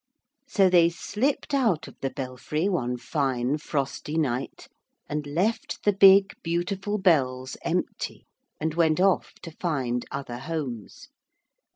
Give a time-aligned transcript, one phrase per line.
[0.47, 4.67] So they slipped out of the belfry one fine frosty night,
[5.07, 8.25] and left the big beautiful bells empty,
[8.59, 11.07] and went off to find other homes.